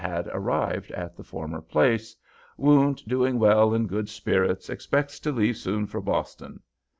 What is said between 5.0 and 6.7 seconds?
to leave soon for Boston."